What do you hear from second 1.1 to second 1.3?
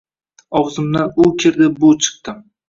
u